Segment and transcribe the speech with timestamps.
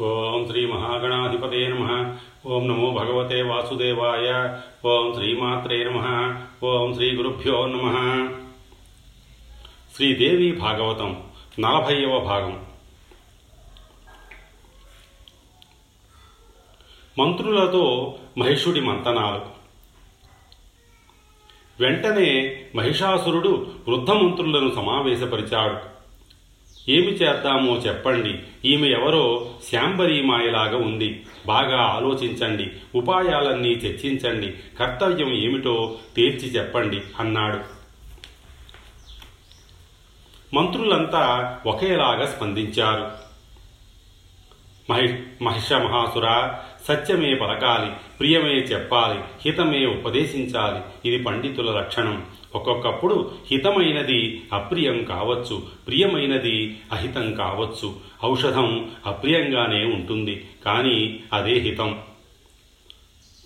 [0.00, 2.16] ఓం శ్రీ మహాగణాధిపతే నమ.
[2.46, 4.58] ఓం నమో భగవతే వాసుదేవాయ.
[4.88, 5.98] ఓం శ్రీమాత్రే నమ.
[6.66, 7.86] ఓం శ్రీ గురుభ్యో నమ.
[9.94, 11.22] శ్రీదేవి భాగవతం
[11.58, 12.66] నలభైవ భాగం.
[17.18, 19.46] మంత్రులతో మహిషుడి మంతనాలు.
[21.82, 26.01] వెంటనే మహిషాసురుడు వృద్ధ మంత్రులను సమావేశపరిచాడు.
[26.88, 28.38] ఏమి చేద్దామో చెప్పండి.
[28.68, 31.22] ఈమె ఎవరో శాంబరీమాయలాగా ఉంది.
[31.46, 32.70] బాగా ఆలోచించండి.
[32.94, 34.54] ఉపాయాలన్నీ చర్చించండి.
[34.78, 37.82] కర్తవ్యం ఏమిటో తేల్చి చెప్పండి అన్నాడు.
[40.54, 43.21] మంత్రులంతా ఒకేలాగా స్పందించారు.
[44.90, 46.54] మహి మహిష మహాసుర
[46.88, 47.90] సత్యమే పలకాలి
[48.20, 52.22] ప్రియమే చెప్పాలి హితమే ఉపదేశించాలి ఇది పండితుల లక్షణం.
[52.54, 57.94] ఒక్కొక్కప్పుడు హితమైనది అప్రియం కావచ్చు ప్రియమైనది అహితం కావచ్చు.
[58.24, 61.98] ఔషధం అప్రియంగానే ఉంటుంది కానీ అదే హితం.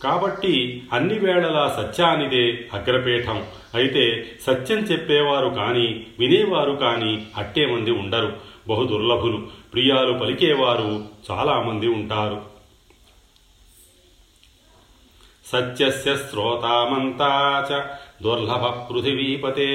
[0.02, 3.44] కాబట్టి అన్ని వేళలా సత్యానిదే అగ్రపీఠం.
[3.74, 8.33] అయితే సత్యం చెప్పేవారు కానీ వినేవారు కానీ అట్టే మంది ఉండరు.
[8.68, 9.48] బహు దుర్లభులు.
[9.77, 12.42] ప్రియాలు పలికేవారు చాలామంది ఉంటారు.
[15.46, 17.30] సత్యస్య శ్రోతామంతా
[17.72, 17.84] చ
[18.22, 19.68] దుర్లభ పృథివీపతే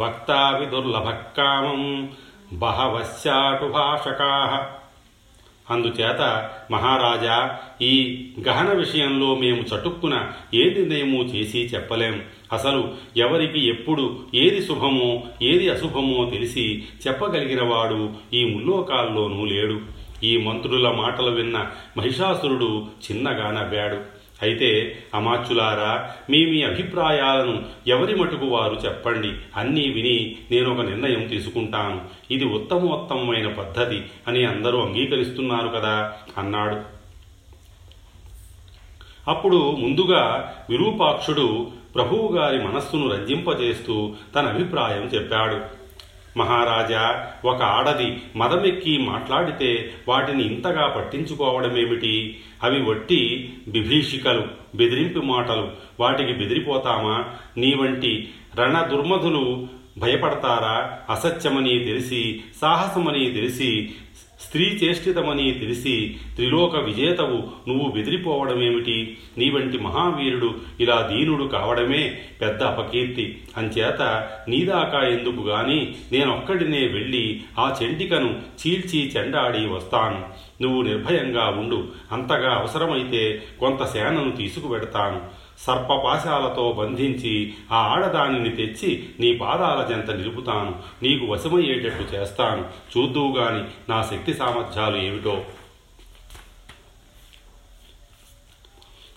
[0.00, 2.12] వక్తాపి దుర్లభ కామం
[2.52, 4.72] బహవశ్చాటు భాషకా
[5.70, 12.22] అందుచేత మహారాజా ఈ గహన విషయంలో మేము చటుక్కున ఏ నిర్ణయము చేసి చెప్పలేం.
[12.52, 19.80] అసలు ఎవరికి ఎప్పుడు ఏది శుభమో ఏది అశుభమో తెలిసి చెప్పగలిగినవాడు ఈ ముల్లోకాల్లోనూ లేడు.
[20.24, 24.11] ఈ మంత్రుల మాటలు విన్న మహిషాసురుడు చిన్నగా నవ్వాడు.
[24.42, 29.32] అయితే అమాచ్యులారా మీ మీ అభిప్రాయాలను ఎవరి మటుకు వారు చెప్పండి.
[29.56, 32.00] అన్నీ విని నేను ఒక నిర్ణయం తీసుకుంటాను.
[32.30, 36.12] ఇది ఉత్తమోత్తమైన పద్ధతి అని అందరూ అంగీకరిస్తున్నారు కదా?
[36.38, 37.02] అన్నాడు.
[39.28, 45.81] అప్పుడు ముందుగా విరూపాక్షుడు ప్రభువుగారి మనస్సును రంజింపజేస్తూ తన అభిప్రాయం చెప్పాడు.
[46.36, 52.40] మహారాజా ఒక ఆడది మదమెక్కి మాట్లాడితే వాటిని ఇంతగా పట్టించుకోవడమేమిటి?
[52.62, 54.42] అవి వట్టి బిభీషికలు
[54.76, 57.24] బెదిరింపు మాటలు వాటికి బెదిరిపోతామా?
[57.56, 59.66] నీ వంటి రణ దుర్మధులు
[59.98, 60.98] భయపడతారా?
[61.10, 63.90] అసత్యమని తెలిసి సాహసమని తెలిసి
[64.40, 69.16] స్త్రీ చేష్టితమని తెలిసి త్రిలోక విజేతవు నువ్వు బెదిరిపోవడమేమిటి?
[69.38, 73.38] నీ వంటి మహావీరుడు ఇలా దీనుడు కావడమే పెద్ద అపకీర్తి.
[73.56, 80.24] అంచేత నీదాకా ఎందుకు గాని నేనొక్కడినే వెళ్ళి ఆ చెంటికను చీల్చి చెండాడి వస్తాను.
[80.62, 81.88] నువ్వు నిర్భయంగా ఉండు.
[82.12, 85.41] అంతగా అవసరమైతే కొంత సేనను తీసుకువెడతాను.
[85.62, 90.74] సర్పపాశాలతో బంధించి ఆ ఆడదానిని తెచ్చి నీ పాదాల జంత నిలుపుతాను.
[91.02, 92.64] నీకు వశమయ్యేటట్టు చేస్తాను.
[92.98, 95.44] చూద్దువు గాని నా శక్తి సామర్థ్యాలు ఏమిటో.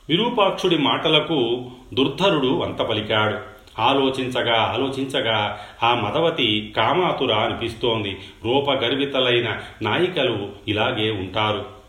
[0.09, 3.55] విరూపాక్షుడి మాటలకు దుర్ధరుడు వంత పలికాడు.
[3.81, 8.17] ఆలోచించగా ఆలోచించగా ఆ మదవతి కామాతుర అనిపిస్తోంది.
[8.45, 11.84] రూపగర్వితలైన నాయికలు ఇలాగే ఉంటారు.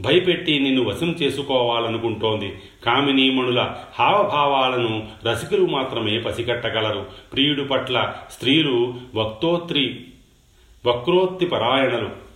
[0.00, 2.52] భయపెట్టి నిన్ను వశం చేసుకోవాలనుకుంటోంది.
[2.86, 10.04] కామినీమణుల హావభావాలను రసికులు మాత్రమే పసిగట్టగలరు ప్రియుడు పట్ల స్త్రీలు వక్తోత్రి
[10.86, 12.26] వక్రోత్తి పరాయణలు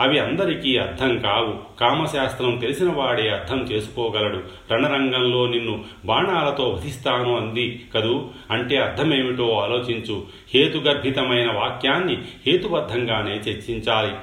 [0.00, 1.78] అవి అందరికీ అర్థం కావు.
[1.80, 4.42] కామశాస్త్రం తెలిసిన వాడే అర్థం చేసుకోగలడు.
[4.72, 8.28] రణరంగంలో నిన్ను బాణాలతో వధిస్తాను అంది కదూ?
[8.50, 10.26] అంటే అర్థమేమిటో ఆలోచించు.
[10.54, 14.14] హేతుగర్భితమైన వాక్యాన్ని హేతుబద్ధంగానే చర్చించాలి.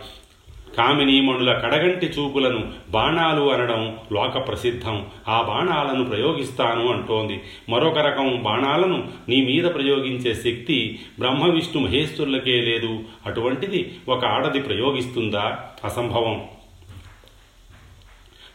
[0.77, 7.41] కామినీమణుల కడగంటి చూపులను బాణాలు అనడం లోక ప్రసిద్ధం ఆ బాణాలను ప్రయోగిస్తాను అంటోంది.
[7.69, 12.99] మరొక రకం బాణాలను నీ మీద ప్రయోగించే శక్తి బ్రహ్మ విష్ణు మహేశ్వరులకే లేదు.
[13.25, 15.59] అటువంటిది ఒక ఆడది ప్రయోగిస్తుందా?
[15.85, 16.41] అసంభవం.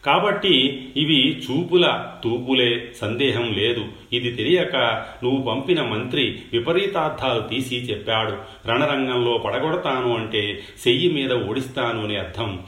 [0.06, 0.55] కాబట్టి
[0.97, 3.84] ఇవి చూపుల తూపులే సందేహం లేదు.
[4.12, 8.34] ఇది తెలియక నువ్వు పంపిన మంత్రి విపరీతార్థాలు తీసి చెప్పాడు.
[8.69, 12.61] రణరంగంలో పడగొడతాను అంటే చెయ్యి మీద ఓడిస్తాను అని అర్థం.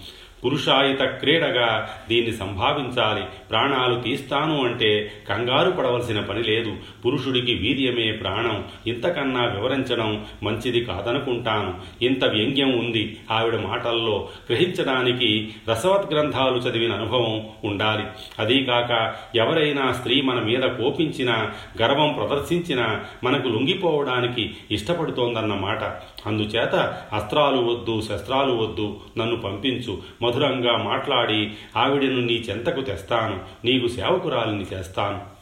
[0.44, 3.22] పురుషాయుత క్రీడగా దీన్ని సంభావించాలి.
[3.51, 6.77] ప్రాణాలు తీస్తాను అంటే కంగారు పడవలసిన పని లేదు.
[7.07, 8.65] పురుషుడికి వీర్యమే ప్రాణం.
[8.86, 11.74] ఇంతకన్నా వివరించడం మంచిది కాదనుకుంటాను.
[12.03, 13.16] ఇంత వ్యంగ్యం ఉంది.
[13.30, 18.04] ఆవిడ మాటల్లో గ్రహించడానికి రసవత్ గ్రంథాలు చదివిన అనుభవం ఉండాలి.
[18.39, 21.51] అదీకాక ఎవరైనా స్త్రీ మన మీద కోపించినా
[21.83, 25.84] గర్వం ప్రదర్శించినా మనకు లొంగిపోవడానికి ఇష్టపడుతోందన్నమాట
[26.26, 26.74] అందుచేత
[27.12, 35.37] అస్త్రాలు వద్దు శస్త్రాలు వద్దు నన్ను పంపించు మధురంగా మాట్లాడి ఆవిడను నీ చెంతకు తెస్తాను నీకు సేవకురాలిని చేస్తాను.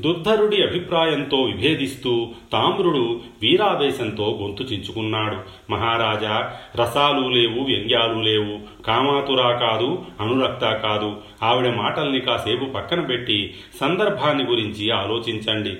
[0.00, 5.36] దుర్ధరుడి అభిప్రాయంతో విభేదిస్తూ తామ్రుడు వీరావేశంతో గొంతు చించుకున్నాడు.
[5.70, 8.82] మహారాజా రసాలు లేవు వ్యంగ్యాలు లేవు.
[8.82, 11.16] కామాతురా కాదు అనురక్త కాదు.
[11.42, 15.76] ఆవిడ మాటల్ని కాసేపు పక్కన పెట్టి సందర్భాన్ని గురించి ఆలోచించండి.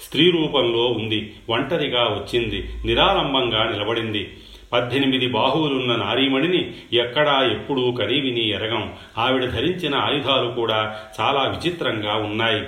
[0.00, 4.30] స్త్రీ రూపంలో ఉంది ఒంటరిగా వచ్చింది నిరాలంబంగా నిలబడింది.
[4.72, 8.92] పద్దెనిమిది బాహువులున్న నారీమణిని ఎక్కడా ఎప్పుడూ కనీవిని ఎరగం.
[9.18, 12.62] ఆవిడ ధరించిన ఆయుధాలు కూడా చాలా విచిత్రంగా ఉన్నాయి.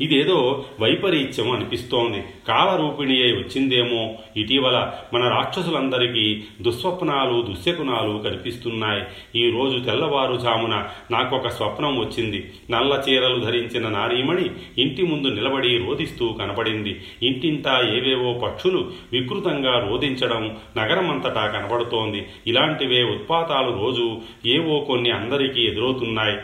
[0.00, 2.22] ఇదేదో వైపరీత్యం అనిపిస్తోంది.
[2.48, 4.14] కాలరూపిణి అయి వచ్చిందేమో.
[4.36, 9.02] ఇటీవల మన రాక్షసులందరికీ దుస్వప్నాలు దుశ్శకునాలు కనిపిస్తున్నాయి.
[9.42, 12.52] ఈ రోజు తెల్లవారుజామున నాకొక స్వప్నం వచ్చింది.
[12.70, 21.46] నల్ల చీరలు ధరించిన నారీమణి ఇంటి ముందు నిలబడి రోధిస్తూ కనబడింది ఇంటింటా ఏవేవో పక్షులు వికృతంగా రోధించడం నగరమంతటా
[21.46, 26.36] కనబడుతోంది ఇలాంటివే ఉత్పాతాలు రోజు ఏవో కొన్ని అందరికీ ఎదురవుతున్నాయి.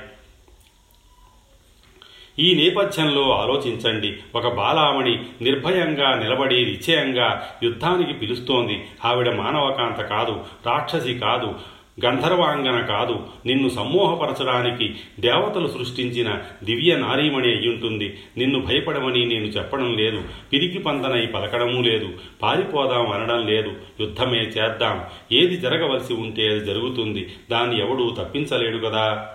[2.38, 4.16] ఈ నేపథ్యంలో ఆలోచించండి.
[4.34, 8.84] ఒక బాలామణి నిర్భయంగా నిలబడి నిశ్చయంగా యుద్ధానికి పిలుస్తోంది.
[9.04, 11.54] ఆవిడ మానవకాంత కాదు రాక్షసి కాదు
[12.06, 13.26] గంధర్వాంగన కాదు.
[13.46, 18.18] నిన్ను సమ్మోహపరచడానికి దేవతలు సృష్టించిన దివ్య నారీమణి అయ్యుంటుంది.
[18.38, 20.22] నిన్ను భయపడమని నేను చెప్పడం లేదు.
[20.52, 22.08] పిరికి పందనై పలకడమూ లేదు.
[22.42, 23.72] పారిపోదాం అనడం లేదు.
[24.00, 25.04] యుద్ధమే చేద్దాం.
[25.32, 27.34] ఏది జరగవలసి ఉంటే అది జరుగుతుంది.
[27.50, 29.28] దాన్ని ఎవడూ తప్పించలేడు కదా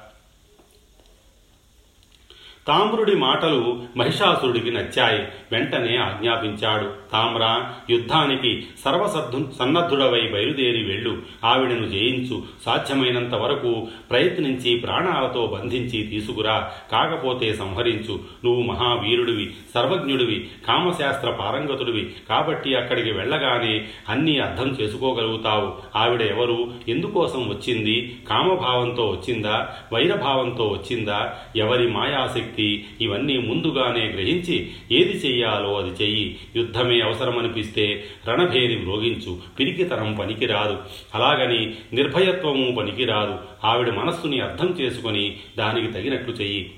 [2.67, 5.27] తామ్రుడి మాటలు మహిషాసురుడికి నచ్చాయి.
[5.51, 6.89] వెంటనే ఆజ్ఞాపించాడు.
[7.11, 11.17] తామ్ర యుద్ధానికి సర్వసద్ధు సన్నద్ధుడవై బయలుదేరి వెళ్ళు.
[11.43, 12.43] ఆవిడను జయించు.
[12.65, 16.71] సాధ్యమైనంత వరకు ప్రయత్నించి ప్రాణాలతో బంధించి తీసుకురా.
[16.91, 18.19] కాకపోతే సంహరించు.
[18.45, 22.13] నువ్వు మహావీరుడివి సర్వజ్ఞుడివి కామశాస్త్ర పారంగతుడివి.
[22.29, 25.73] కాబట్టి అక్కడికి వెళ్ళగానే అన్నీ అర్థం చేసుకోగలుగుతావు.
[25.95, 26.71] ఆవిడ ఎవరు?
[26.87, 28.19] ఎందుకోసం వచ్చింది?
[28.29, 29.69] కామభావంతో వచ్చిందా?
[29.93, 31.33] వైరభావంతో వచ్చిందా?
[31.55, 32.56] ఎవరి మాయాశక్తి?
[33.01, 36.37] ఇవన్నీ ముందుగానే గ్రహించి ఏది చెయ్యాలో అది చెయ్యి.
[36.55, 39.39] యుద్ధమే అవసరమనిపిస్తే రణభేరి మ్రోగించు.
[39.59, 40.77] పిరికితనం పనికిరాదు.
[41.15, 43.39] అలాగని నిర్భయత్వము పనికిరాదు.
[43.63, 46.71] ఆవిడ మనస్సుని అర్థం చేసుకొని దానికి తగినట్లు చెయ్యి.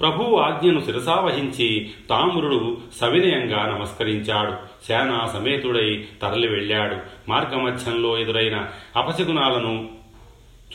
[0.00, 4.52] ప్రభువు ఆజ్ఞను శిరసావహించి తామ్రుడు సవినయంగా నమస్కరించాడు.
[4.86, 6.96] సేనా సమేతుడై తరలి వెళ్ళాడు.
[7.28, 9.95] మార్గమధ్యంలో ఎదురైన అపశకునాలను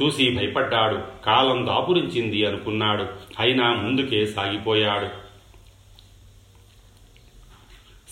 [0.02, 1.00] చూసి భయపడ్డాడు.
[1.26, 3.06] కాలం దాపురించింది అనుకున్నాడు.
[3.40, 5.32] అయినా ముందుకే సాగిపోయాడు.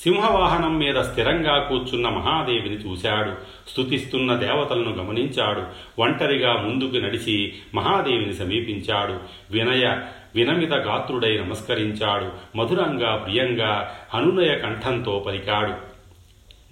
[0.04, 3.32] సింహవాహనం మీద స్థిరంగా కూర్చున్న మహాదేవిని చూశాడు.
[3.70, 5.64] స్తుతిస్తున్న దేవతలను గమనించాడు.
[6.02, 9.20] ఒంటరిగా ముందుకు నడిచి మహాదేవిని సమీపించాడు.
[9.52, 10.00] వినయ
[10.36, 12.58] వినమిత గాత్రుడై నమస్కరించాడు.
[12.58, 15.89] మధురంగా ప్రియంగా అనునయ కంఠంతో పలికాడు.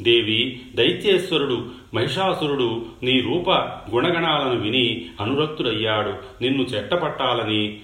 [0.01, 3.49] దేవి దైత్యేశ్వరుడు మహిషాసురుడు నీ రూప
[3.95, 6.13] గుణగణాలను విని అనురక్తుడయ్యాడు.
[6.41, 7.79] నిన్ను చెట్టపట్టాలని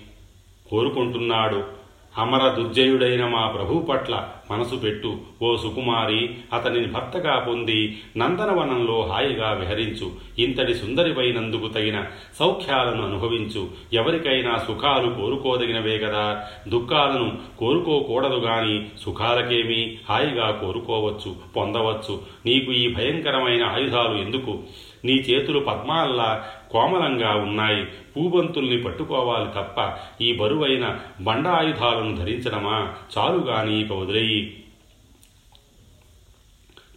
[0.69, 1.82] కోరుకుంటున్నాడు.
[2.17, 4.13] అమర దుర్జయుడైన మా ప్రభు పట్ల
[4.51, 5.11] మనసు పెట్టు
[5.41, 6.29] ఓ సుకుమారి!
[6.53, 10.07] అతనిని భర్తగా పొంది నందనవనంలో హాయిగా విహరించు.
[10.39, 12.05] ఇంతటి సుందరివైనందుకు తగిన
[12.39, 13.63] సౌఖ్యాలను అనుభవించు.
[13.93, 16.25] ఎవరికైనా సుఖాలు కోరుకోదగినవే కదా
[16.67, 17.27] దుఃఖాలను
[17.59, 22.19] కోరుకోకూడదు గాని సుఖాలకేమీ హాయిగా కోరుకోవచ్చు పొందవచ్చు.
[22.45, 24.59] నీకు ఈ భయంకరమైన ఆయుధాలు ఎందుకు?
[25.05, 26.29] నీ చేతులు పద్మాల్లా
[26.73, 27.85] కోమలంగా ఉన్నాయి.
[27.85, 34.59] పూబంతుల్ని పట్టుకోవాలి తప్ప ఈ బరువైన బండ ఆయుధాలను ధరించడమా చాలుగాని ఇక వదిలేయి.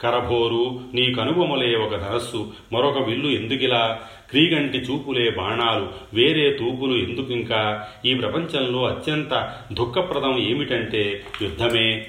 [0.00, 4.00] కరభోరు నీ కనుబొమలే ఒక ధనస్సు మరొక విల్లు ఎందుకిలా?
[4.30, 7.88] క్రీగంటి చూపులే బాణాలు వేరే తూపులు ఎందుకింకా?
[8.04, 12.06] ఈ ప్రపంచంలో అత్యంత దుఃఖప్రదం ఏమిటంటే యుద్ధమే.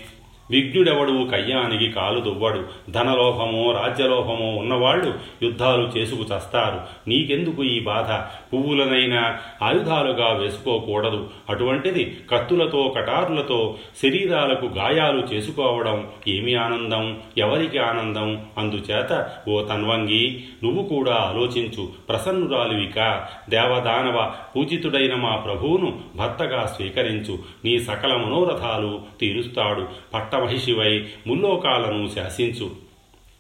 [0.52, 2.64] విజ్ఞుడెవడు కయ్యానికి కాలు దువ్వడు.
[2.90, 5.14] ధనలోభమో రాజ్యలోభమో ఉన్నవాళ్ళు
[5.44, 7.10] యుద్ధాలు చేసుకు చస్తారు.
[7.10, 8.12] నీకెందుకు ఈ బాధ?
[8.54, 11.30] పువ్వులనైనా ఆయుధాలుగా వేసుకోకూడదు.
[11.50, 17.18] అటువంటిది కత్తులతో కటారులతో శరీరాలకు గాయాలు చేసుకోవడం ఏమి ఆనందం?
[17.38, 18.42] ఎవరికి ఆనందం?
[18.58, 21.90] అందుచేత ఓ తన్వంగి నువ్వు కూడా ఆలోచించు.
[22.10, 23.28] ప్రసన్నురాలివిక.
[23.50, 27.40] దేవదానవ పూజితుడైన మా ప్రభువును భర్తగా స్వీకరించు.
[27.66, 29.88] నీ సకల మనోరథాలు తీరుస్తాడు.
[30.14, 32.88] పట్ట పట్టమహిషివై ముల్లోకాలను శాసించు.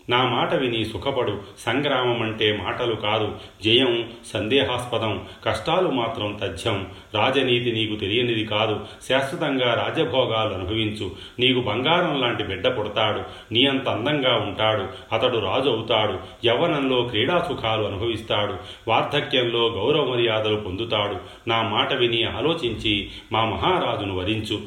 [0.10, 1.42] నా మాట విని సుఖపడు.
[1.60, 3.36] సంగ్రామం అంటే మాటలు కాదు.
[3.63, 5.25] జయం సందేహాస్పదం.
[5.46, 6.88] కష్టాలు మాత్రం తథ్యం.
[7.16, 8.80] రాజనీతి నీకు తెలియనిది కాదు.
[9.10, 11.12] శాశ్వతంగా రాజభోగాలు అనుభవించు.
[11.39, 13.22] నీకు బంగారం లాంటి బిడ్డ పుడతాడు.
[13.54, 14.88] నీ అంత అందంగా ఉంటాడు.
[15.16, 16.48] అతడు రాజు అవుతాడు.
[16.48, 18.54] యవ్వనంలో క్రీడా సుఖాలు అనుభవిస్తాడు.
[18.88, 21.16] వార్ధక్యంలో గౌరవ మర్యాదలు పొందుతాడు.
[21.50, 24.60] నా మాట విని ఆలోచించి మా మహారాజును వరించు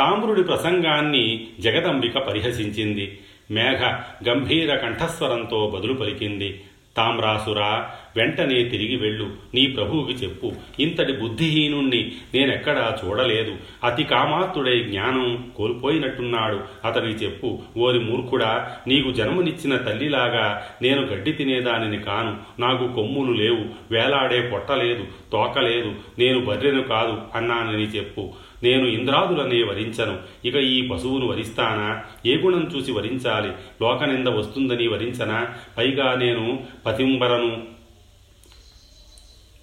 [0.00, 3.18] తామ్రుడి ప్రసంగాన్ని జగదంబిక పరిహసించింది.
[3.50, 3.80] మేఘ
[4.28, 6.60] గంభీర కంఠస్వరంతో బదులు పలికింది.
[6.96, 9.30] తామ్రాసురా వెంటనే తిరిగి వెళ్ళు.
[9.54, 10.52] నీ ప్రభువుకి చెప్పు.
[10.80, 13.56] ఇంతటి బుద్ధిహీనుణ్ణి నేనెక్కడా చూడలేదు.
[13.84, 16.60] అతి కామాత్తుడై జ్ఞానం కోల్పోయినట్టున్నాడు.
[16.84, 22.60] అతనికి చెప్పు ఓరి మూర్ఖుడా నీకు జన్మనిచ్చిన తల్లిలాగా నేను గడ్డి తినేదానిని కాను.
[22.60, 23.64] నాకు కొమ్ములు లేవు.
[23.90, 28.32] వేలాడే పొట్టలేదు తోకలేదు నేను బర్రెను కాదు అన్నానని చెప్పు.
[28.62, 30.18] నేను ఇంద్రాదులనే వరించను.
[30.44, 32.04] ఇక ఈ పశువును వరిస్తానా?
[32.26, 33.48] ఏ గుణం చూసి వరించాలి?
[33.82, 35.48] లోకనింద వస్తుందని వరించనా?
[35.78, 37.62] పైగా నేను పతింబరను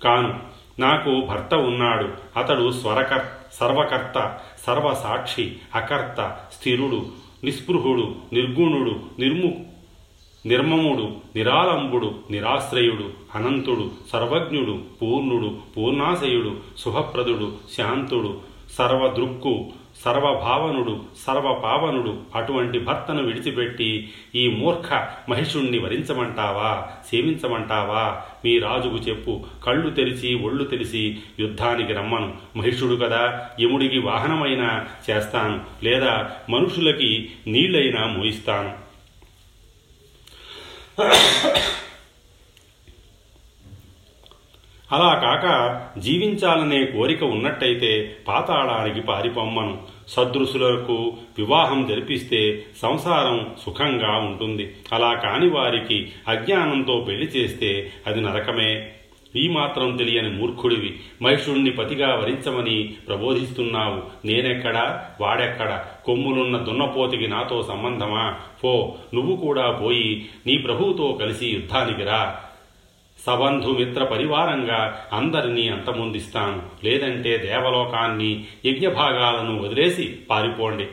[0.04, 0.40] కాను.
[0.80, 2.10] నాకు భర్త ఉన్నాడు.
[2.40, 7.06] అతడు స్వరకర్ సర్వకర్త సర్వసాక్షి అకర్త స్థిరుడు
[7.44, 9.66] నిస్పృహుడు నిర్గుణుడు నిర్ము
[10.46, 18.38] నిర్మముడు నిరాలంబుడు నిరాశ్రయుడు అనంతుడు సర్వజ్ఞుడు పూర్ణుడు పూర్ణాశయుడు శుభప్రదుడు శాంతుడు
[18.72, 19.72] సర్వదృక్కు
[20.06, 24.94] సర్వభావనుడు సర్వపావనుడు అటువంటి భర్తను విడిచిపెట్టి ఈ మూర్ఖ
[25.30, 28.22] మహిషుణ్ణి వరించమంటావా సేవించమంటావా?
[28.46, 29.46] మీ రాజుకు చెప్పు.
[29.66, 32.34] కళ్ళు తెరిచి ఒళ్ళు తెరిచి యుద్ధానికి రమ్మను.
[32.56, 38.88] మహిషుడు కదా యముడికి వాహనమైనా చేస్తాను లేదా మనుషులకి నీళ్ళైనా మోయిస్తాను.
[44.92, 49.78] అలా కాక జీవించాలనే కోరిక ఉన్నట్టయితే పాతాళానికి పారిపొమ్మను.
[50.08, 54.76] సదృశులకు వివాహం జరిపిస్తే సంసారం సుఖంగా ఉంటుంది.
[54.94, 58.90] అలా కాని వారికి అజ్ఞానంతో పెళ్ళి చేస్తే అది నరకమే.
[59.36, 61.00] ఈ మాత్రం తెలియని మూర్ఖుడివి.
[61.22, 64.28] మహిషుణ్ణి పతిగా వరించమని ప్రబోధిస్తున్నావు.
[64.28, 65.06] నేనెక్కడా?
[65.22, 65.86] వాడెక్కడా?
[66.06, 68.36] కొమ్ములున్న దున్నపోతికి నాతో సంబంధమా?
[68.64, 72.40] పో నువ్వు కూడా పోయి నీ ప్రభువుతో కలిసి యుద్ధానికి రా.
[73.26, 76.64] సబంధుమిత్ర పరివారంగా అందరినీ అంతమొందిస్తాను.
[76.84, 80.88] లేదంటే దేవలోకాన్ని యజ్ఞభాగాలను వదిలేసి పారిపోండి.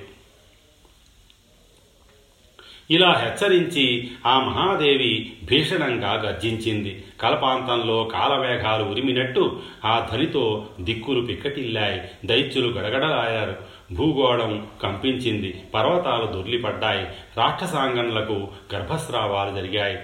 [2.91, 7.05] ఇలా హెచ్చరించి ఆ మహాదేవి భీషణంగా గర్జించింది.
[7.21, 12.03] కల్పాంతంలో కాలమేఘాలు ఉరిమినట్టు ఆ ధనితో దిక్కులు పిక్కటిల్లాయి.
[12.27, 13.57] దైత్యులు గడగడలాయారు.
[13.95, 15.63] భూగోళం కంపించింది.
[15.75, 17.07] పర్వతాలు దొర్లిపడ్డాయి.
[17.37, 19.99] రాక్షసాంగన్లకు గర్భస్రావాలు జరిగాయి.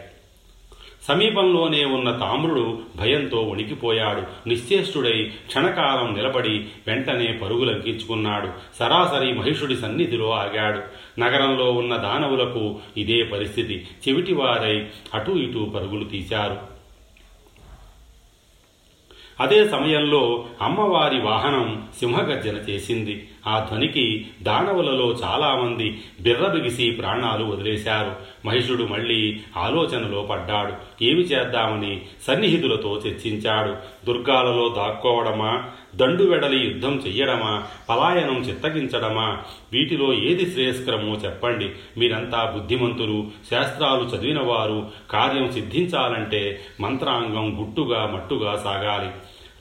[1.08, 4.48] సమీపంలోనే ఉన్న తామ్రుడు భయంతో వణికిపోయాడు.
[4.48, 10.82] నిశ్చేష్టుడై క్షణకాలం నిలబడి వెంటనే పరుగులంకించుకున్నాడు సరాసరి మహిషుడి సన్నిధిలో ఆగాడు.
[11.20, 13.86] నగరంలో ఉన్న దానవులకు ఇదే పరిస్థితి.
[14.08, 16.80] చెవిటివారై అటూ ఇటూ పరుగులు తీశారు.
[19.40, 23.28] అదే సమయంలో అమ్మవారి వాహనం సింహగర్జన చేసింది.
[23.46, 28.16] ఆ ధ్వనికి దానవులలో చాలామంది బిర్రబిగిసి ప్రాణాలు వదిలేశారు.
[28.46, 31.04] మహిషుడు మళ్ళీ ఆలోచనలో పడ్డాడు.
[31.04, 33.76] ఏమి చేద్దామని సన్నిహితులతో చర్చించాడు.
[34.06, 35.64] దుర్గాలలో దాక్కోవడమా?
[35.94, 37.62] దండు వెడలి యుద్ధం చెయ్యడమా?
[37.88, 39.38] పలాయనం చిత్తగించడమా?
[39.72, 41.70] వీటిలో ఏది శ్రేయస్కరమో చెప్పండి.
[41.98, 49.10] మీరంతా బుద్ధిమంతులు శాస్త్రాలు చదివినవారు కార్యం సిద్ధించాలంటే మంత్రాంగం గుట్టుగా మట్టుగా సాగాలి.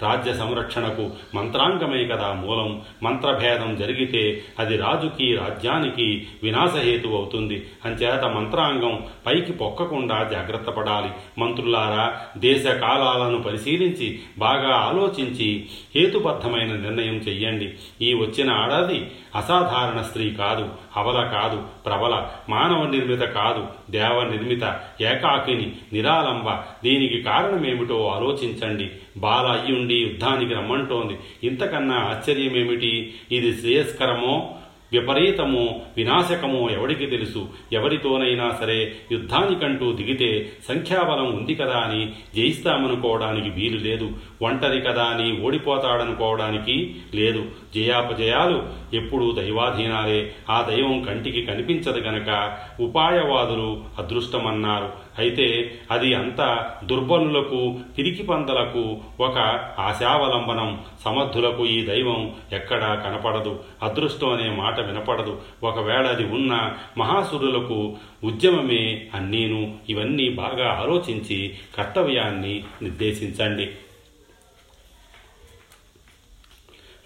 [0.03, 2.82] రాజ్య సంరక్షణకు మంత్రాంగమే కదా మూలం.
[3.03, 7.68] మంత్రభేదం జరిగితే అది రాజుకి రాజ్యానికి వినాశహేతు అవుతుంది.
[7.86, 11.10] అంచేత మంత్రాంగం పైకి పొక్కకుండా జాగ్రత్త పడాలి.
[11.38, 17.74] మంత్రులారా దేశ కాలాలను పరిశీలించి బాగా ఆలోచించి హేతుబద్ధమైన నిర్ణయం చెయ్యండి.
[18.01, 25.72] ఈ వచ్చిన ఆడాది అసాధారణ స్త్రీ కాదు అవల కాదు ప్రబల మానవ నిర్మిత కాదు దేవ నిర్మిత ఏకాకిని
[25.93, 26.50] నిరాలంబ.
[26.84, 28.91] దీనికి కారణమేమిటో ఆలోచించండి.
[29.17, 31.17] బాల అయ్యుండి యుద్ధానికి రమ్మంటోంది.
[31.48, 33.13] ఇంతకన్నా ఆశ్చర్యమేమిటి?
[33.31, 34.55] ఇది శ్రేయస్కరమో?
[34.93, 37.50] విపరీతమో వినాశకమో ఎవడికి తెలుసు?
[37.74, 44.12] ఎవరితోనైనా సరే యుద్ధానికంటూ దిగితే సంఖ్యాబలం ఉంది కదా అని జయిస్తామనుకోవడానికి వీలు లేదు.
[44.41, 47.46] ఒంటరి కదా అని ఓడిపోతాడనుకోవడానికి లేదు.
[47.75, 50.31] జయాపజయాలు ఎప్పుడూ దైవాధీనాలే.
[50.50, 55.09] ఆ దైవం కంటికి కనిపించదు గనక ఉపాయవాదులు అదృష్టమన్నారు.
[55.18, 59.38] అయితే అది అంత దుర్బలులకు పిరికి పందలకు ఒక
[59.80, 60.82] ఆశావలంబనం.
[61.06, 63.63] సమర్థులకు ఈ దైవం ఎక్కడా కనపడదు.
[63.84, 65.42] అదృష్టం అనే మాట వినపడదు.
[65.63, 73.70] ఒకవేళ అది ఉన్న మహాసురులకు ఉద్యమమే అన్నీను ఇవన్నీ బాగా ఆలోచించి కర్తవ్యాన్ని నిర్దేశించండి.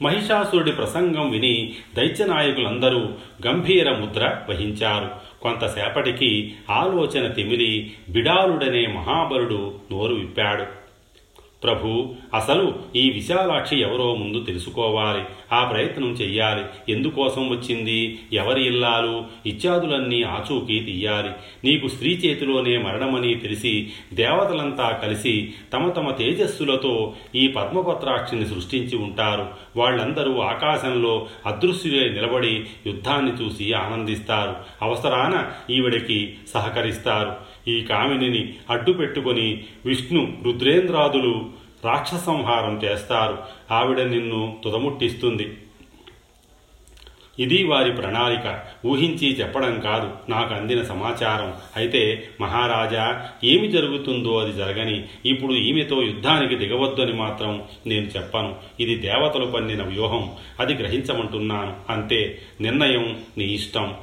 [0.04, 3.10] మహిషాసురుడి ప్రసంగం విని దైత్యనాయకులందరూ
[3.48, 5.10] గంభీర ముద్ర వహించారు.
[5.42, 10.83] కొంతసేపటికి ఆలోచన తిమిలి బిడాలుడనే మహాబలుడు నోరు విప్పాడు.
[11.64, 15.24] ప్రభు అసలు ఈ విశాలాక్షి ఎవరో ముందు తెలుసుకోవాలి.
[15.54, 16.94] ఆ ప్రయత్నం చెయ్యాలి.
[16.94, 18.20] ఎందుకోసం వచ్చింది?
[18.34, 19.24] ఎవరి ఇల్లాలు?
[19.46, 21.30] ఇత్యాదులన్నీ ఆచూకీ తీయాలి.
[21.64, 29.48] నీకు స్త్రీ చేతిలోనే మరణమని తెలిసి దేవతలంతా కలిసి తమ తమ తేజస్సులతో ఈ పద్మపత్రాక్షిని సృష్టించి ఉంటారు.
[29.76, 34.56] వాళ్ళందరూ ఆకాశంలో అదృశ్యులై నిలబడి యుద్ధాన్ని చూసి ఆనందిస్తారు.
[34.82, 37.53] అవసరాన ఈవిడికి సహకరిస్తారు.
[37.68, 41.50] ఈ కామినిని అడ్డు పెట్టుకొని విష్ణు రుద్రేంద్రాదులు
[41.86, 43.38] రాక్షసంహారం చేస్తారు.
[43.72, 45.58] ఆవిడ నిన్ను తుదముట్టిస్తుంది.
[47.40, 48.60] ఇది వారి ప్రణాళిక.
[48.86, 50.12] ఊహించి చెప్పడం కాదు.
[50.30, 51.54] నాకు అందిన సమాచారం.
[51.76, 55.04] అయితే మహారాజా ఏమి జరుగుతుందో అది జరగని.
[55.26, 58.56] ఇప్పుడు ఈమెతో యుద్ధానికి దిగవద్దని మాత్రం నేను చెప్పను.
[58.80, 60.32] ఇది దేవతలు పన్నిన వ్యూహం.
[60.60, 61.74] అది గ్రహించమంటున్నాను.
[61.90, 62.42] అంతే.
[62.62, 63.94] నిర్ణయం నీ ఇష్టం.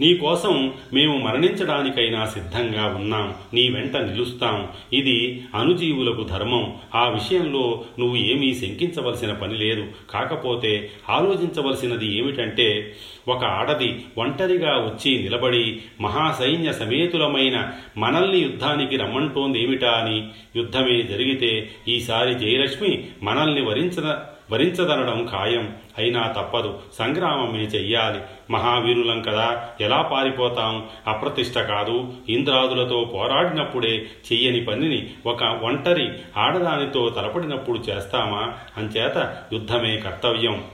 [0.00, 3.34] నీ కోసం మేము మరణించడానికైనా సిద్ధంగా ఉన్నాం.
[3.54, 4.68] నీ వెంట నిలుస్తాం.
[4.92, 6.76] ఇది అనుజీవులకు ధర్మం.
[6.94, 9.86] ఆ విషయంలో నువ్వు ఏమీ శంకించవలసిన పని లేదు.
[10.10, 12.96] కాకపోతే ఆలోచించవలసినది ఏమిటంటే
[13.28, 22.34] ఒక ఆడది ఒంటరిగా వచ్చి నిలబడి మహాసైన్య సమేతులమైన మనల్ని యుద్ధానికి రమ్మంటోంది ఏమిటా అని యుద్ధమే జరిగితే ఈసారి
[22.34, 24.14] జయలక్ష్మి మనల్ని వరించ
[24.50, 25.76] భరించదనడం ఖాయం.
[25.98, 26.78] అయినా తప్పదు.
[26.98, 28.20] సంగ్రామమే చెయ్యాలి.
[28.50, 29.68] మహావీరులం కదా.
[29.80, 30.88] ఎలా పారిపోతాం?
[31.06, 32.12] అప్రతిష్ట కాదు.
[32.28, 38.54] ఇంద్రాదులతో పోరాడినప్పుడే చెయ్యని పనిని ఒక ఒంటరి ఆడదానితో తలపడినప్పుడు చేస్తామా?
[38.76, 40.64] అంచేత యుద్ధమే కర్తవ్యం.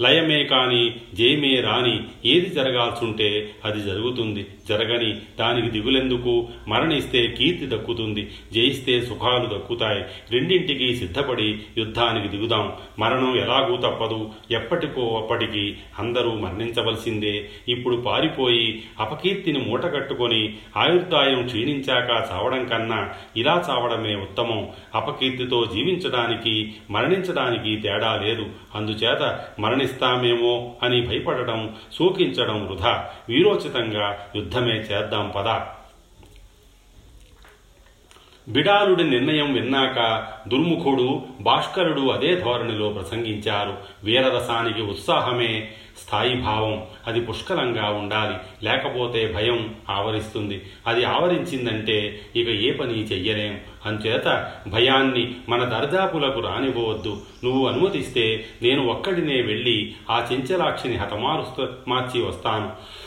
[0.00, 4.46] లయమే కాని జయమే రాని ఏది జరగాల్సుంటే అది జరుగుతుంది.
[4.70, 6.48] జరగని దానికి దిగులెందుకు?
[6.68, 10.04] మరణిస్తే కీర్తి దక్కుతుంది జయిస్తే సుఖాలు దక్కుతాయి.
[10.32, 12.72] రెండింటికి సిద్ధపడి యుద్ధానికి దిగుదాం.
[12.98, 14.30] మరణం ఎలాగూ తప్పదు.
[14.50, 17.48] ఎప్పటికో అప్పటికి అందరూ మరణించవలసిందే.
[17.68, 24.68] ఇప్పుడు పారిపోయి అపకీర్తిని మూటగట్టుకొని ఆయుర్దాయం క్షీణించాక చావడం కన్నా ఇలా చావడమే ఉత్తమం.
[24.94, 28.46] అపకీర్తితో జీవించడానికి మరణించడానికి తేడా లేదు.
[28.74, 33.08] అందుచేత మరణిస్తామేమో అని భయపడటం సూకించడం వృధా.
[33.28, 35.60] వీరోచితంగా యుద్ధం యుద్ధమే చేద్దాం పద.
[38.48, 43.78] బిడాలుడి నిర్ణయం విన్నాక దుర్ముఖుడు భాస్కరుడు అదే ధోరణిలో ప్రసంగించారు.
[44.04, 46.86] వీరరసానికి ఉత్సాహమే స్థాయి భావం.
[47.06, 48.64] అది పుష్కలంగా ఉండాలి.
[48.64, 50.62] లేకపోతే భయం ఆవరిస్తుంది.
[50.86, 53.60] అది ఆవరించిందంటే ఇక ఏ పని చెయ్యలేం.
[53.86, 57.22] అంచేత భయాన్ని మన దర్దాపులకు రానివ్వవద్దు.
[57.44, 63.00] నువ్వు అనుమతిస్తే నేను ఒక్కడినే వెళ్ళి ఆ చెంచలాక్షిని హతమారుస్తూ మార్చి వస్తాను.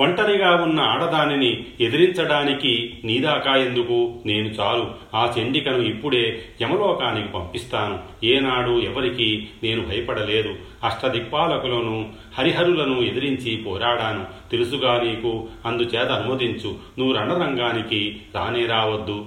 [0.00, 4.90] ఒంటరిగా ఉన్న ఆడదానిని ఎదిరించడానికి నీదాకా ఎందుకు నేను చాలు.
[5.14, 8.26] ఆ చండికను ఇప్పుడే యమలోకానికి పంపిస్తాను.
[8.26, 10.54] ఏనాడు ఎవరికి నేను భయపడలేదు.
[10.84, 14.50] అష్టదిక్పాలకులను హరిహరులను ఎదిరించి పోరాడాను.
[14.50, 16.74] తెలుసుగా నీకు అందుచేత అనుమతించు.
[16.98, 19.26] నువ్వు రణరంగానికి రానే రావద్దు.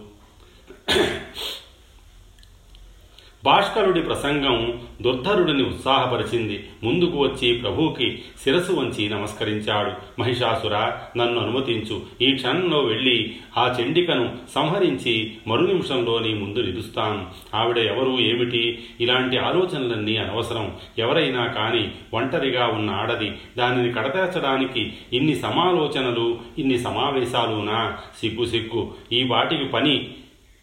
[3.44, 6.70] భాష్కరుడి ప్రసంగం దుర్ధరుడిని ఉత్సాహపరిచింది.
[6.84, 9.92] ముందుకు వచ్చి ప్రభువుకి శిరసు వంచి నమస్కరించాడు.
[10.20, 10.78] మహిషాసుర
[11.18, 12.02] నన్ను అనుమతించు.
[12.22, 17.26] ఈ క్షణంలో వెళ్ళి ఆ చెండికను సంహరించి మరు నిమిషంలో నీ ముందు నిలుస్తాను.
[17.56, 18.84] ఆవిడ ఎవరు ఏమిటి?
[19.02, 20.74] ఇలాంటి ఆలోచనలన్నీ అనవసరం.
[21.00, 27.98] ఎవరైనా కాని ఒంటరిగా ఉన్న ఆడది దానిని కడతేర్చడానికి ఇన్ని సమాలోచనలు ఇన్ని సమావేశాలునా?
[28.20, 28.94] సిగ్గు సిగ్గు.
[29.12, 30.08] ఈ వాటికి పని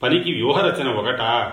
[0.02, 1.52] పనికి వ్యూహరచన ఒకటా?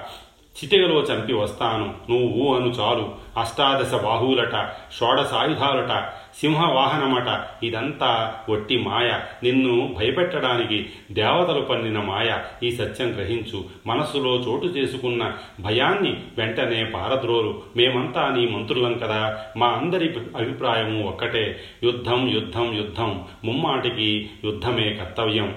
[0.63, 2.11] చిటికలో చంపి వస్తాను.
[2.11, 3.27] నువ్వు ఊ అను చాలు.
[3.37, 6.09] అష్టాదశ బాహువులట షోడసాయుధాలట
[6.41, 7.45] సింహవాహనమట.
[7.63, 9.19] ఇదంతా ఒట్టి మాయ.
[9.43, 12.37] నిన్ను భయపెట్టడానికి దేవతలు పన్నిన మాయ.
[12.63, 13.63] ఈ సత్యం గ్రహించు.
[13.87, 17.61] మనస్సులో చోటు చేసుకున్న భయాన్ని వెంటనే పారద్రోలు.
[17.77, 19.39] మేమంతా నీ మంత్రులం కదా.
[19.57, 21.59] మా అందరి అభిప్రాయము ఒక్కటే.
[21.83, 23.23] యుద్ధం యుద్ధం యుద్ధం.
[23.45, 25.55] ముమ్మాటికి యుద్ధమే కర్తవ్యం.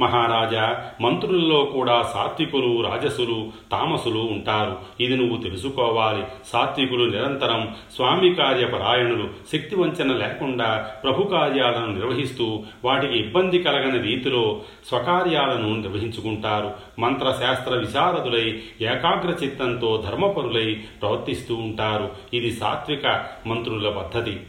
[0.00, 4.76] మహారాజా మంత్రులలో కూడా సాత్వికులు రాజసులు తామసులు ఉంటారు.
[5.00, 6.24] ఇది నువ్వు తెలుసుకోవాలి.
[6.52, 15.76] సాత్వికులు నిరంతరం స్వామి కార్యపరాయణులు శక్తి వంచన లేకుండా ప్రభు కార్యాలను నిర్వహిస్తూ వాటికి ఇబ్బంది కలగని రీతిలో స్వకార్యాలను
[15.76, 16.72] నిర్వహించుకుంటారు.
[16.98, 22.10] మంత్రశాస్త్ర విశారదులై ఏకాగ్ర చిత్తంతో ధర్మపరులై ప్రవర్తిస్తూ ఉంటారు.
[22.34, 24.40] ఇది సాత్విక మంత్రుల పద్ధతి.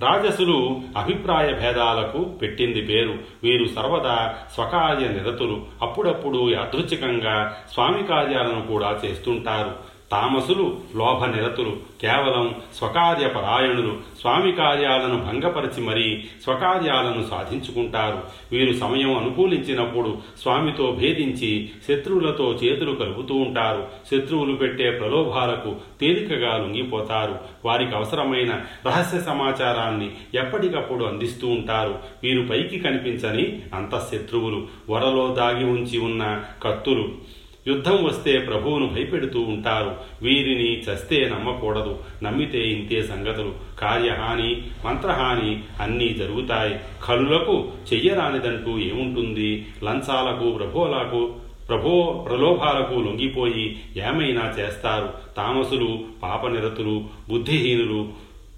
[0.00, 3.18] రాజసులు అభిప్రాయ భేదాలకు పెట్టింది పేరు.
[3.42, 5.66] వీరు సర్వదా స్వకార్య నిరతులు.
[5.82, 9.93] అప్పుడప్పుడు యాదృచ్ఛికంగా స్వామి కార్యాలను కూడా చేస్తుంటారు.
[10.14, 18.20] తామసులు లోభ నిరతులు కేవలం స్వకార్య పరాయణులు స్వామి కార్యాలను భంగపరిచి మరీ స్వకార్యాలను సాధించుకుంటారు.
[18.52, 23.86] వీరు సమయం అనుకూలించినప్పుడు స్వామితో భేదించి శత్రువులతో చేతులు కలుపుతూ ఉంటారు.
[24.10, 27.38] శత్రువులు పెట్టే ప్రలోభాలకు తేలికగా లొంగిపోతారు.
[27.64, 31.98] వారికి అవసరమైన రహస్య సమాచారాన్ని ఎప్పటికప్పుడు అందిస్తూ ఉంటారు.
[32.22, 37.34] వీరు పైకి కనిపించని అంతఃశత్రువులు వరలో దాగి ఉంచి ఉన్న కత్తులు
[37.66, 39.96] యుద్ధం వస్తే ప్రభువును భయపెడుతూ ఉంటారు.
[40.22, 42.04] వీరిని చస్తే నమ్మకూడదు.
[42.22, 43.54] నమ్మితే ఇంతే సంగతులు.
[43.78, 46.80] కార్యహాని మంత్రహాని అన్నీ జరుగుతాయి.
[47.04, 49.66] కలులకు చెయ్యరానిదంటూ ఏముంటుంది?
[49.84, 51.34] లంచాలకు ప్రభువులకు
[51.68, 55.12] ప్రభో ప్రలోభాలకు లొంగిపోయి ఏమైనా చేస్తారు?
[55.36, 58.12] తామసులు పాపనిరతులు బుద్ధిహీనులు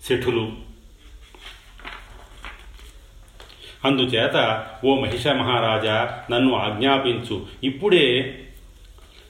[0.09, 0.67] శఠులు.
[3.85, 7.47] అందుచేత ఓ మహిష మహారాజా నన్ను ఆజ్ఞాపించు.
[7.65, 8.39] ఇప్పుడే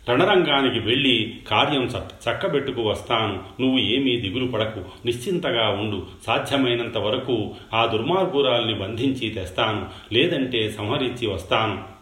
[0.09, 1.83] రణరంగానికి వెళ్ళి కార్యం
[2.31, 3.45] చక్కబెట్టుకు వస్తాను.
[3.61, 5.07] నువ్వు ఏమీ దిగులు పడకు.
[5.07, 6.07] నిశ్చింతగా ఉండు.
[6.27, 9.88] సాధ్యమైనంత వరకు ఆ దుర్మార్గురాల్ని బంధించి తెస్తాను.
[10.12, 11.97] లేదంటే సంహరించి వస్తాను.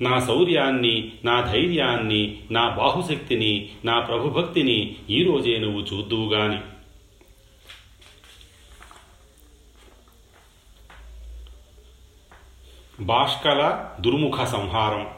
[0.00, 6.60] నా శౌర్యాన్ని నా ధైర్యాన్ని నా బాహుశక్తిని నా ప్రభుభక్తిని ఈరోజే నువ్వు చూద్దువుగాని
[13.00, 15.15] బాష్కల దుర్ముఖ సంహారం.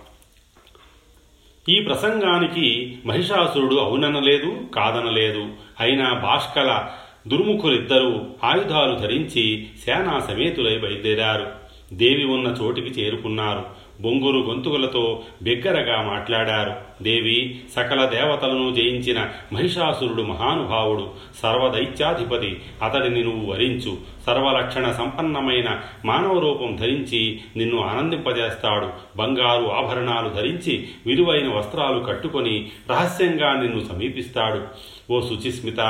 [1.68, 5.46] ఈ ప్రసంగానికి మహిషాసురుడు అవుననలేదు కాదనలేదు.
[5.80, 6.88] అయినా భాష్కల
[7.28, 11.46] దుర్ముఖులిద్దరూ ఆయుధాలు ధరించి సేనా సమేతులై బయలుదేరారు.
[11.92, 13.64] దేవి ఉన్న చోటికి చేరుకున్నారు.
[14.00, 17.02] బొంగురు గొంతుకులతో బిగ్గరగా మాట్లాడారు.
[17.02, 21.10] దేవి సకల దేవతలను జయించిన మహిషాసురుడు మహానుభావుడు
[21.42, 23.96] సర్వదైత్యాధిపతి అతడిని నువ్వు వరించు.
[24.26, 28.88] సర్వలక్షణ సంపన్నమైన మానవ రూపం ధరించి నిన్ను ఆనందింపజేస్తాడు.
[29.16, 34.64] బంగారు ఆభరణాలు ధరించి విలువైన వస్త్రాలు కట్టుకొని రహస్యంగా నిన్ను సమీపిస్తాడు.
[35.10, 35.80] ఓ శుచిస్మిత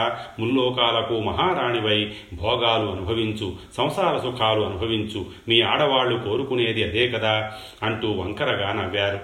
[0.40, 7.52] ముల్లోకాలకు మహారాణివై భోగాలు అనుభవించు సంసార సుఖాలు అనుభవించు మీ ఆడవాళ్ళు కోరుకునేది అదే కదా?
[7.82, 9.20] అంటూ వంకరగా నవ్వారు.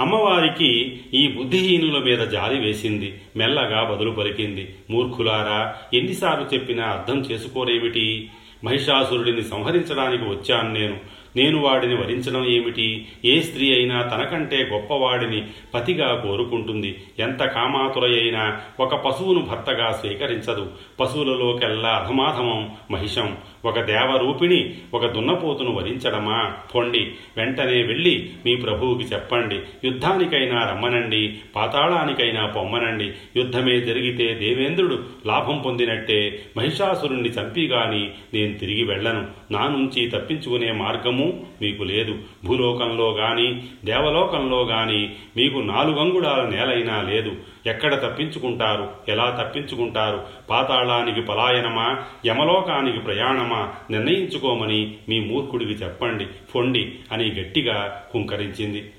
[0.00, 3.20] అమ్మవారికి ఈ బుద్ధిహీనుల మీద జాలి వేసింది.
[3.36, 4.74] మెల్లగా బదులు పలికింది.
[4.90, 8.30] మూర్ఖులారా ఎన్నిసార్లు చెప్పినా అర్థం చేసుకోరేమిటి?
[8.64, 10.96] మహిషాసురుడిని సంహరించడానికి వచ్చాను నేను.
[11.36, 13.06] నేను వాడిని వరించడం ఏమిటి?
[13.24, 15.42] ఏ స్త్రీ అయినా తనకంటే గొప్పవాడిని
[15.74, 17.02] పతిగా కోరుకుంటుంది.
[17.18, 20.70] ఎంత కామాతురయైనా ఒక పశువును భర్తగా స్వీకరించదు.
[21.00, 23.36] పశువులలోకెల్లా అధమాధమం మహిషం.
[23.64, 29.56] ఒక దేవరూపిణి ఒక దున్నపోతును వరించడమా పొండి వెంటనే వెళ్ళి మీ ప్రభువుకి చెప్పండి.
[29.84, 31.34] యుద్ధానికైనా రమ్మనండి.
[31.56, 33.12] పాతాళానికైనా పొమ్మనండి.
[33.36, 36.42] యుద్ధమే జరిగితే దేవేంద్రుడు లాభం పొందినట్టే.
[36.56, 39.26] మహిషాసురుణ్ణి చంపి గాని నేను తిరిగి వెళ్ళను.
[39.50, 41.23] నా నుంచి తప్పించుకునే మార్గము
[41.62, 42.18] మీకు లేదు.
[42.44, 47.32] భూలోకంలో గాని దేవలోకంలో గాని మీకు నాలుగంగుళాల నేలైనా లేదు.
[47.66, 48.90] ఎక్కడ తప్పించుకుంటారు?
[49.08, 50.22] ఎలా తప్పించుకుంటారు?
[50.50, 52.04] పాతాళానికి పలాయనమా?
[52.26, 53.72] యమలోకానికి ప్రయాణమా?
[53.90, 56.26] నిర్ణయించుకోమని మీ మూర్ఖుడికి చెప్పండి.
[56.50, 58.90] ఫొండి అని గట్టిగా హుంకరించింది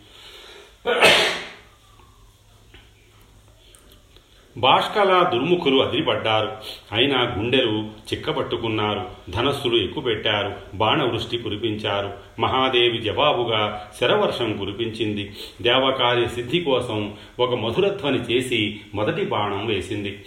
[4.57, 6.51] బాష్కల దుర్ముఖులు అదిరిపడ్డారు.
[6.91, 10.53] అయినా గుండెలు చిక్కబట్టుకున్నారు ధనస్సులు ఎక్కుపెట్టారు.
[10.73, 12.13] బాణవృష్టి కురిపించారు.
[12.41, 15.31] మహాదేవి జవాబుగా శరవర్షం కురిపించింది.
[15.61, 20.23] దేవకార్య సిద్ధి కోసం ఒక మధురధ్వని చేసి మొదటి బాణం వేసింది.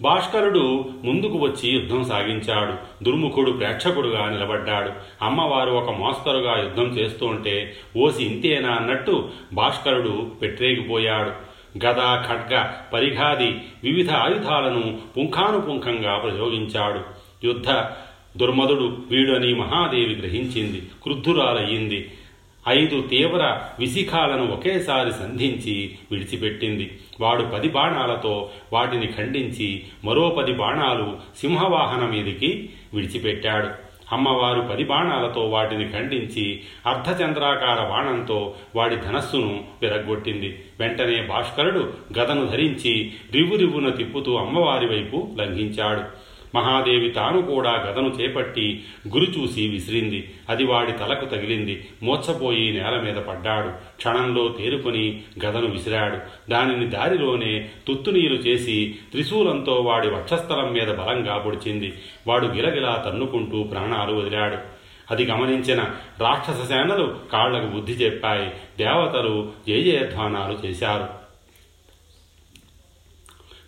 [0.00, 3.04] భాస్కరుడు ముందుకు వచ్చి యుద్ధం సాగించాడు.
[3.04, 4.92] దుర్ముఖుడు ప్రేక్షకుడుగా నిలబడ్డాడు.
[5.22, 8.70] అమ్మవారు ఒక మోస్తరుగా యుద్ధం చేస్తుంటే ఓసి ఇంతేనా?
[8.70, 11.47] అన్నట్టు భాస్కరుడు పెట్టరేగిపోయాడు.
[11.84, 13.50] గద ఖడ్గ పరిఘాది
[13.84, 17.00] వివిధ ఆయుధాలను పుంఖానుపుంఖంగా ప్రయోగించాడు.
[17.44, 17.70] యుద్ధ
[18.38, 22.12] దుర్మధుడు వీడని మహాదేవి గ్రహించింది క్రుద్ధురాలయ్యింది.
[22.68, 26.98] ఐదు తీవ్ర విశిఖాలను ఒకేసారి సంధించి విడిచిపెట్టింది.
[27.20, 33.87] వాడు పది బాణాలతో వాటిని ఖండించి మరో పది బాణాలు సింహవాహన మీదికి విడిచిపెట్టాడు.
[34.12, 40.64] అమ్మవారు పది బాణాలతో వాటిని ఖండించి అర్ధచంద్రాకార బాణంతో వాడి ధనస్సును విరగ్గొట్టింది.
[40.80, 46.00] వెంటనే భాస్కరుడు గదను ధరించి రివ్వురివ్వున తిప్పుతూ అమ్మవారి వైపు లంఘించాడు.
[46.54, 50.34] మహాదేవి తాను కూడా గదను చేపట్టి గురి చూసి విసిరింది.
[50.48, 51.88] అది వాడి తలకు తగిలింది.
[52.02, 53.68] మోచ్చపోయి నేల మీద పడ్డాడు.
[53.96, 56.50] క్షణంలో తేరుకొని గదను విసిరాడు.
[56.50, 61.92] దానిని దారిలోనే తుత్తునీరు చేసి త్రిశూలంతో వాడి వక్షస్థలం మీద బలంగా పొడిచింది.
[62.26, 64.56] వాడు గిలగిలా తన్నుకుంటూ ప్రాణాలు వదిలాడు.
[65.10, 65.82] అది గమనించిన
[66.20, 68.50] రాక్షస సేనలు కాళ్ళకు బుద్ధి చెప్పాయి.
[68.78, 71.28] దేవతలు జయజయధ్వానాలు చేశారు.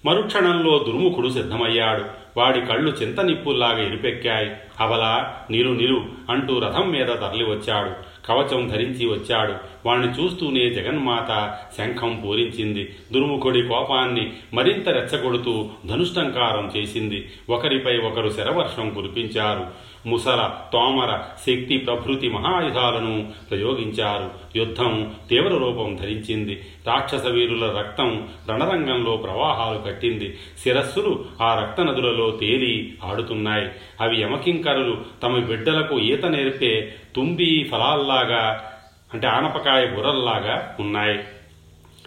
[0.07, 2.20] మరుక్షణంలో దుర్ముఖుడు సిద్ధమయ్యాడు.
[2.37, 4.51] వాడి కళ్ళు చింత నిప్పుల్లాగా ఇరుపెక్కాయి.
[4.81, 7.90] అవలా నిలు నిలు అంటూ రథం మీద తరలి వచ్చాడు.
[8.27, 9.55] కవచం ధరించి వచ్చాడు.
[9.87, 12.97] వాణ్ణి చూస్తూనే జగన్మాత శంఖం పూరించింది.
[13.12, 17.31] దుర్ముఖుడి కోపాన్ని మరింత రెచ్చగొడుతూ ధనుష్టంకారం చేసింది.
[17.51, 19.89] ఒకరిపై ఒకరు శరవర్షం కురిపించారు.
[20.07, 24.31] ముసల తోమర శక్తి ప్రభృతి మహాయుధాలను ప్రయోగించారు.
[24.57, 26.63] యుద్ధం తీవ్ర రూపం ధరించింది.
[26.87, 30.39] రాక్షస వీరుల రక్తం రణరంగంలో ప్రవాహాలు కట్టింది.
[30.63, 33.69] శిరస్సులు ఆ రక్త నదులలో తేలి ఆడుతున్నాయి.
[34.01, 38.73] అవి యమకింకరులు తమ బిడ్డలకు ఈత నేర్పే తుంబి ఫలాల్లాగా
[39.15, 41.19] అంటే ఆనపకాయ బుర్రల్లాగా ఉన్నాయి.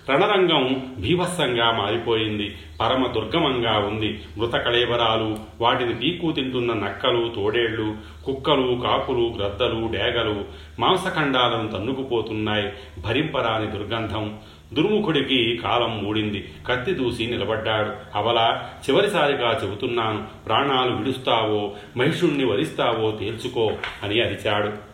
[0.09, 2.55] రణరంగం భీభత్సంగా మారిపోయింది.
[2.81, 4.21] పరమ దుర్గమంగా ఉంది.
[4.37, 10.45] మృత కళేబరాలు వాటిని పీకు తింటున్న నక్కలు తోడేళ్ళు కుక్కలు కాకులు గ్రద్దలు డేగలు
[10.79, 12.73] మాంసఖండాలను తన్నుకుపోతున్నాయి.
[13.01, 14.39] భరింపరాని దుర్గంధం.
[14.73, 18.17] దుర్ముఖుడికి కాలం మూడింది కత్తి దూసి నిలబడ్డాడు.
[18.17, 23.71] అవలా చివరిసారిగా చెబుతున్నాను ప్రాణాలు విడుస్తావో మహిషుణ్ణి వరిస్తావో తేల్చుకో
[24.03, 24.92] అని అరిచాడు.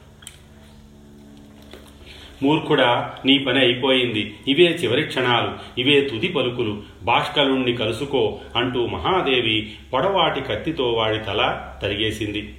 [2.43, 4.35] మూర్ఖుడా నీ పని అయిపోయింది.
[4.47, 6.81] ఇవే చివరి క్షణాలు ఇవే తుది పలుకులు.
[7.03, 12.53] భాష్కలుణ్ణి కలుసుకో అంటూ మహాదేవి పొడవాటి కత్తితో వాడి తల తరిగేసింది.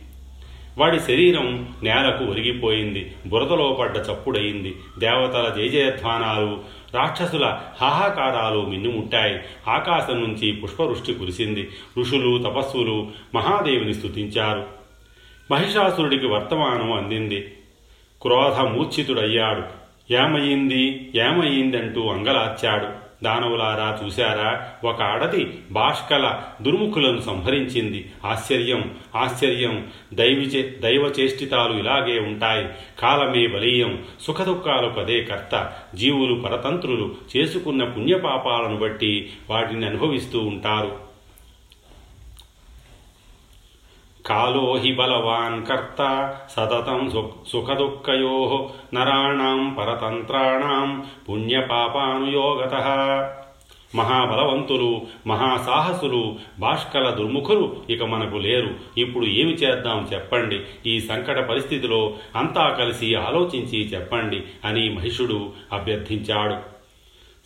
[0.78, 3.12] వాడి శరీరం నేలకు ఒరిగిపోయింది.
[3.26, 4.74] బురదలో పడ్డ చప్పుడయింది.
[4.98, 6.60] దేవతల జయజయధ్వానాలు
[6.94, 9.38] రాక్షసుల హాహాకారాలు మిన్నుముట్టాయి.
[9.68, 11.68] ఆకాశం నుంచి పుష్పవృష్టి కురిసింది.
[11.98, 14.64] ఋషులు తపస్సులు మహాదేవిని స్తుతించారు.
[15.50, 17.52] మహిషాసురుడికి వర్తమానం అందింది.
[18.22, 19.62] క్రోధమూర్ఛితుడయ్యాడు.
[20.12, 21.11] ఏమయ్యింది?
[21.14, 23.11] ఏమయ్యిందంటూ అంగలార్చాడు.
[23.24, 24.68] దానవులారా చూశారా?
[24.85, 28.12] ఒక అడది బాష్కల దుర్ముఖులను సంహరించింది.
[28.26, 29.87] ఆశ్చర్యం ఆశ్చర్యం.
[30.14, 32.66] దైవిచే దైవచేష్టితాలు ఇలాగే ఉంటాయి.
[32.98, 34.02] కాలమే బలీయం.
[34.20, 35.72] సుఖదుఖాలు పదే కర్త.
[35.94, 41.10] జీవులు పరతంత్రులు చేసుకున్న పుణ్యపాపాలను బట్టి వాటిని అనుభవిస్తూ ఉంటారు.
[44.26, 47.11] కాలో హి బలవాన్ కర్త సతతం
[47.48, 52.72] సుఖదుఃఖయో నరాణం పరతంత్రాణం పుణ్యపాపానుయోగత
[53.94, 58.70] మహాబలవంతులు మహాసాహసులు భాష్కల దుర్ముఖులు ఇక మనకు లేరు.
[58.98, 60.61] ఇప్పుడు ఏమి చేద్దాం చెప్పండి.
[60.87, 66.54] ఈ సంకట పరిస్థితిలో అంతా కలిసి ఆలోచించి చెప్పండి అని మహిషుడు అభ్యర్థించాడు.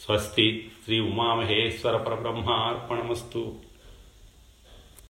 [0.01, 3.53] స్వస్తి శ్రీ ఉమామహేశ్వర పరబ్రహ్మార్పణమస్తు.